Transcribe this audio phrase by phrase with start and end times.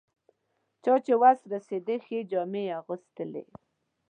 [0.83, 3.43] چا چې وس رسېد ښې جامې یې اغوستلې.